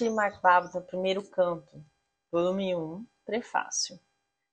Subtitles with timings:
[0.00, 1.84] Srimad Bhagavatam, primeiro canto,
[2.32, 4.00] volume 1, prefácio.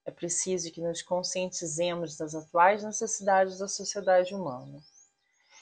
[0.03, 4.77] É preciso que nos conscientizemos das atuais necessidades da sociedade humana.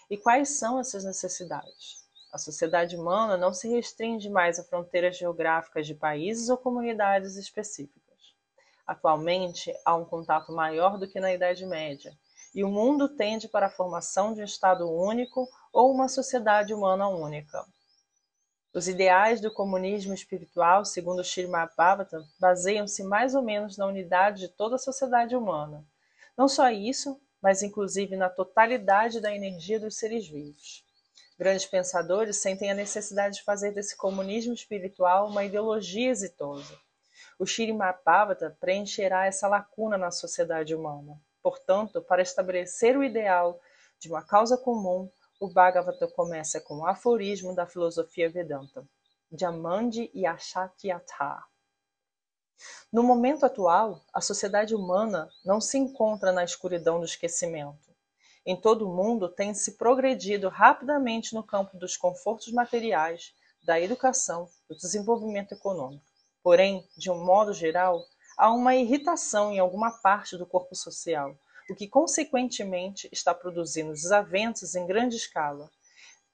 [0.10, 2.04] E quais são essas necessidades?
[2.34, 8.34] A sociedade humana não se restringe mais a fronteiras geográficas de países ou comunidades específicas.
[8.88, 12.18] Atualmente, há um contato maior do que na Idade Média,
[12.56, 17.08] e o mundo tende para a formação de um Estado único ou uma sociedade humana
[17.08, 17.64] única.
[18.76, 24.50] Os ideais do comunismo espiritual, segundo Srimad Bhagavatam, baseiam-se mais ou menos na unidade de
[24.50, 25.82] toda a sociedade humana.
[26.38, 30.84] Não só isso, mas inclusive na totalidade da energia dos seres vivos.
[31.40, 36.78] Grandes pensadores sentem a necessidade de fazer desse comunismo espiritual uma ideologia exitosa.
[37.40, 41.18] O Shirimapavata preencherá essa lacuna na sociedade humana.
[41.42, 43.58] Portanto, para estabelecer o ideal
[43.98, 48.88] de uma causa comum, o Bhagavata começa com o aforismo da filosofia Vedanta,
[49.32, 51.44] Jamandi Yashatyatha.
[52.92, 57.94] No momento atual, a sociedade humana não se encontra na escuridão do esquecimento.
[58.46, 64.48] Em todo o mundo tem se progredido rapidamente no campo dos confortos materiais, da educação,
[64.70, 66.06] do desenvolvimento econômico.
[66.42, 68.06] Porém, de um modo geral,
[68.38, 71.36] há uma irritação em alguma parte do corpo social,
[71.70, 75.70] o que consequentemente está produzindo desavenças em grande escala,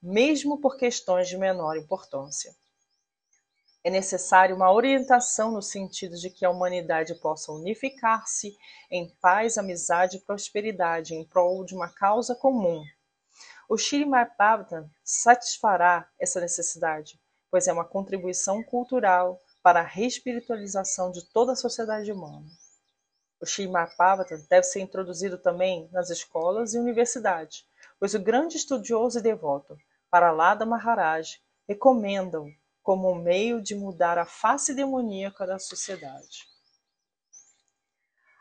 [0.02, 2.54] mesmo por questões de menor importância.
[3.84, 8.56] É necessário uma orientação no sentido de que a humanidade possa unificar-se
[8.90, 12.84] em paz, amizade e prosperidade em prol de uma causa comum.
[13.68, 17.18] O Shirimapavata satisfará essa necessidade,
[17.50, 22.46] pois é uma contribuição cultural para a respiritualização de toda a sociedade humana.
[23.42, 27.66] O Shirimapavata deve ser introduzido também nas escolas e universidades,
[27.98, 29.76] pois o grande estudioso e devoto
[30.08, 32.46] Paralada Maharaj recomenda-o
[32.84, 36.46] como um meio de mudar a face demoníaca da sociedade.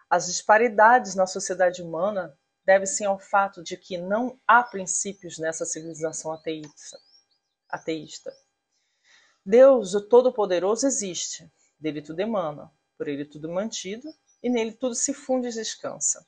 [0.08, 6.32] As disparidades na sociedade humana devem-se ao fato de que não há princípios nessa civilização
[6.32, 7.00] ateísta.
[7.68, 8.32] ateísta.
[9.44, 14.08] Deus, o Todo-Poderoso, existe, dele tudo emana, por ele tudo mantido
[14.42, 16.26] e nele tudo se funde e descansa.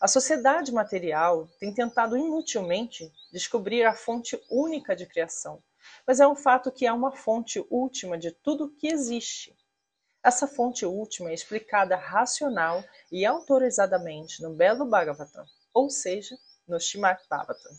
[0.00, 5.62] A sociedade material tem tentado inutilmente descobrir a fonte única de criação,
[6.06, 9.56] mas é um fato que há uma fonte última de tudo que existe.
[10.22, 16.36] Essa fonte última é explicada racional e autorizadamente no Belo Bhagavatam, ou seja,
[16.66, 17.72] no Srimad Bhagavatam.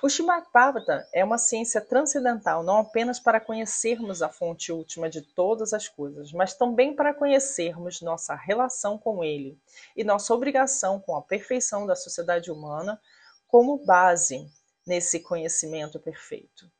[0.00, 5.22] O Srimad Bhagavatam é uma ciência transcendental não apenas para conhecermos a fonte última de
[5.22, 9.60] todas as coisas, mas também para conhecermos nossa relação com ele
[9.96, 13.00] e nossa obrigação com a perfeição da sociedade humana
[13.48, 14.48] como base
[14.86, 16.70] nesse conhecimento perfeito.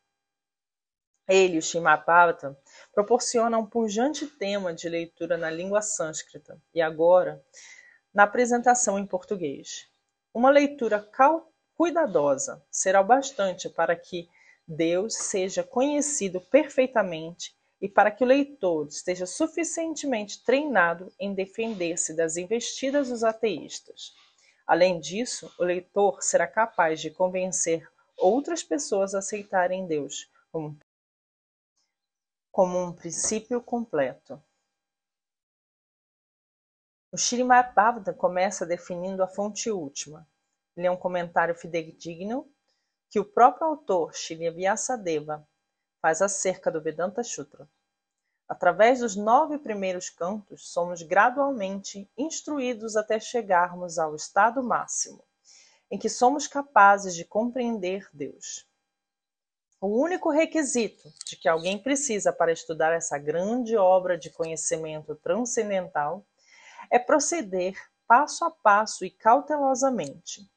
[1.26, 2.56] Ele, o Shimapavata,
[2.92, 7.44] proporciona um pujante tema de leitura na língua sânscrita e agora
[8.14, 9.88] na apresentação em português.
[10.32, 11.00] Uma leitura
[11.78, 14.28] cuidadosa será o bastante para que
[14.66, 22.36] Deus seja conhecido perfeitamente e para que o leitor esteja suficientemente treinado em defender-se das
[22.36, 24.12] investidas dos ateístas.
[24.66, 30.76] Além disso, o leitor será capaz de convencer outras pessoas aceitarem Deus como,
[32.50, 34.42] como um princípio completo.
[37.12, 40.26] O Srimad Bhagavatam começa definindo a fonte última.
[40.78, 42.48] Ele é um comentário fidedigno
[43.10, 45.44] que o próprio autor, Shri Vyasadeva,
[46.00, 47.68] faz acerca do Vedanta Sutra.
[48.48, 55.24] Através dos nove primeiros cantos, somos gradualmente instruídos até chegarmos ao estado máximo,
[55.90, 58.64] em que somos capazes de compreender Deus.
[59.80, 66.24] O único requisito de que alguém precisa para estudar essa grande obra de conhecimento transcendental
[66.88, 67.74] é proceder
[68.06, 70.48] passo a passo e cautelosamente,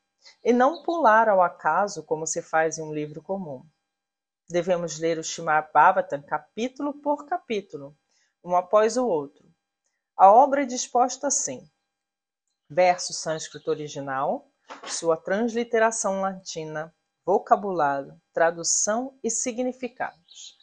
[0.44, 3.64] e não pular ao acaso como se faz em um livro comum.
[4.50, 7.96] Devemos ler o Bhagavatam capítulo por capítulo,
[8.44, 9.50] um após o outro.
[10.18, 11.70] A obra é disposta assim:
[12.70, 14.50] verso sânscrito original,
[14.88, 16.94] sua transliteração latina,
[17.26, 20.58] vocabulário, tradução e significados.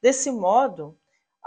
[0.00, 0.98] Desse modo,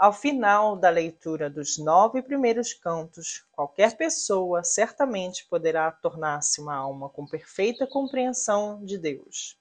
[0.02, 7.08] ao final da leitura dos nove primeiros cantos, qualquer pessoa certamente poderá tornar-se uma alma
[7.08, 9.56] com perfeita compreensão de Deus.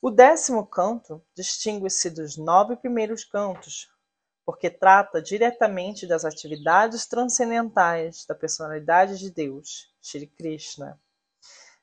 [0.00, 3.90] O décimo canto distingue-se dos nove primeiros cantos,
[4.46, 10.96] porque trata diretamente das atividades transcendentais da personalidade de Deus, Shri Krishna.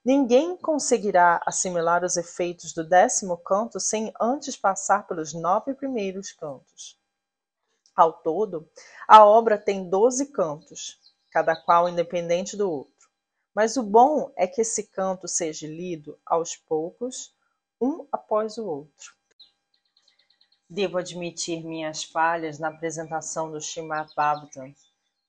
[0.06, 6.98] Ninguém conseguirá assimilar os efeitos do décimo canto sem antes passar pelos nove primeiros cantos.
[7.98, 8.70] Ao todo,
[9.08, 11.00] a obra tem doze cantos,
[11.32, 13.10] cada qual independente do outro.
[13.56, 17.36] Mas o bom é que esse canto seja lido aos poucos,
[17.82, 19.16] um após o outro.
[20.70, 24.76] Devo admitir minhas falhas na apresentação do Srimad Bhagavatam,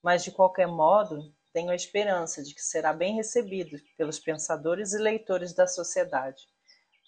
[0.02, 4.98] mas de qualquer modo tenho a esperança de que será bem recebido pelos pensadores e
[4.98, 6.46] leitores da sociedade,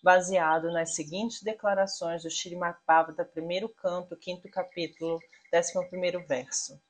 [0.02, 5.18] baseado nas seguintes declarações do Srimad Bhagavatam, primeiro canto, quinto capítulo,
[5.50, 6.80] décimo primeiro verso.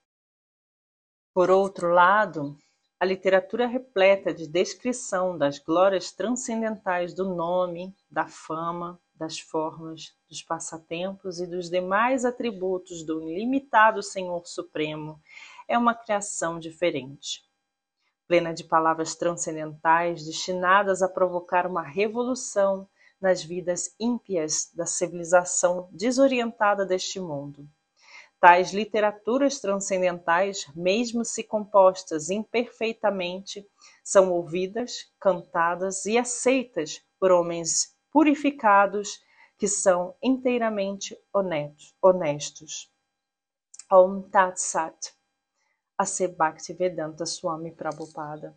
[1.33, 2.57] Por outro lado,
[2.99, 10.43] a literatura repleta de descrição das glórias transcendentais do nome, da fama, das formas, dos
[10.43, 15.21] passatempos e dos demais atributos do ilimitado Senhor Supremo
[15.69, 17.49] é uma criação diferente
[18.31, 22.89] plena de palavras transcendentais destinadas a provocar uma revolução
[23.21, 27.69] nas vidas ímpias da civilização desorientada deste mundo.
[28.41, 33.67] Tais literaturas transcendentais, mesmo se compostas imperfeitamente,
[34.03, 39.21] são ouvidas, cantadas e aceitas por homens purificados
[39.59, 41.15] que são inteiramente
[42.03, 42.91] honestos.
[43.93, 45.13] Om Tat Sat
[45.99, 48.57] a Bhaktivedanta Swami Prabhupada.